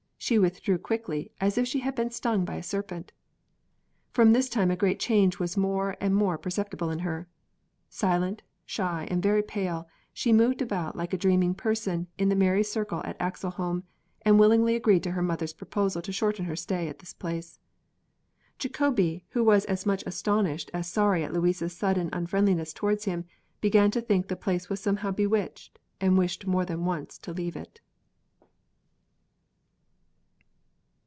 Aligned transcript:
She 0.23 0.37
withdrew 0.37 0.77
quickly, 0.77 1.31
as 1.41 1.57
if 1.57 1.67
she 1.67 1.79
had 1.79 1.95
been 1.95 2.11
stung 2.11 2.45
by 2.45 2.53
a 2.53 2.63
serpent. 2.63 3.11
From 4.11 4.31
this 4.31 4.49
time 4.49 4.69
a 4.69 4.75
great 4.75 4.99
change 4.99 5.39
was 5.39 5.57
more 5.57 5.97
and 5.99 6.13
more 6.15 6.37
perceptible 6.37 6.91
in 6.91 6.99
her. 6.99 7.27
Silent, 7.89 8.43
shy, 8.63 9.07
and 9.09 9.23
very 9.23 9.41
pale, 9.41 9.87
she 10.13 10.31
moved 10.31 10.61
about 10.61 10.95
like 10.95 11.11
a 11.11 11.17
dreaming 11.17 11.55
person 11.55 12.05
in 12.19 12.29
the 12.29 12.35
merry 12.35 12.61
circle 12.63 13.01
at 13.03 13.17
Axelholm, 13.17 13.81
and 14.21 14.39
willingly 14.39 14.75
agreed 14.75 15.01
to 15.03 15.11
her 15.11 15.23
mother's 15.23 15.53
proposal 15.53 16.03
to 16.03 16.11
shorten 16.11 16.45
her 16.45 16.55
stay 16.55 16.87
at 16.87 16.99
this 16.99 17.13
place. 17.15 17.59
Jacobi, 18.59 19.25
who 19.29 19.43
was 19.43 19.65
as 19.65 19.87
much 19.87 20.03
astonished 20.05 20.69
as 20.71 20.87
sorry 20.87 21.23
at 21.23 21.33
Louise's 21.33 21.75
sudden 21.75 22.11
unfriendliness 22.13 22.73
towards 22.73 23.05
him, 23.05 23.25
began 23.59 23.89
to 23.89 24.01
think 24.01 24.27
the 24.27 24.35
place 24.35 24.69
was 24.69 24.79
somehow 24.79 25.09
bewitched, 25.09 25.79
and 25.99 26.15
wished 26.15 26.45
more 26.45 26.63
than 26.63 26.85
once 26.85 27.17
to 27.17 27.33
leave 27.33 27.55
it. 27.55 27.81